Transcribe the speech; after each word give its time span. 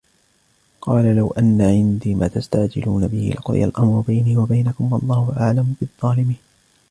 قُلْ 0.81 1.15
لَوْ 1.15 1.27
أَنَّ 1.31 1.61
عِنْدِي 1.61 2.13
مَا 2.15 2.27
تَسْتَعْجِلُونَ 2.27 3.07
بِهِ 3.07 3.33
لَقُضِيَ 3.37 3.63
الْأَمْرُ 3.65 4.01
بَيْنِي 4.01 4.37
وَبَيْنَكُمْ 4.37 4.93
وَاللَّهُ 4.93 5.33
أَعْلَمُ 5.39 5.75
بِالظَّالِمِينَ 5.81 6.37